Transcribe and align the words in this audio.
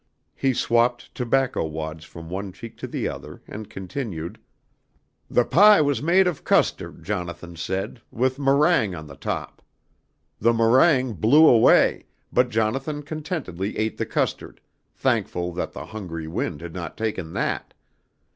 He 0.33 0.55
swapped 0.55 1.13
tobacco 1.13 1.63
wads 1.63 2.05
from 2.05 2.27
one 2.27 2.51
cheek 2.53 2.75
to 2.77 2.87
the 2.87 3.07
other 3.07 3.43
and 3.47 3.69
continued: 3.69 4.39
"The 5.29 5.45
pie 5.45 5.79
was 5.81 6.01
made 6.01 6.25
of 6.25 6.43
custard, 6.43 7.03
Jonathan 7.03 7.55
said, 7.55 8.01
with 8.09 8.39
meringue 8.39 8.95
on 8.95 9.05
the 9.05 9.15
top. 9.15 9.61
The 10.39 10.53
meringue 10.53 11.13
blew 11.19 11.45
away, 11.45 12.07
but 12.33 12.49
Jonathan 12.49 13.03
contentedly 13.03 13.77
ate 13.77 13.97
the 13.99 14.07
custard, 14.07 14.59
thankful 14.95 15.53
that 15.53 15.71
the 15.71 15.85
hungry 15.85 16.27
wind 16.27 16.61
had 16.61 16.73
not 16.73 16.97
taken 16.97 17.33
that. 17.33 17.75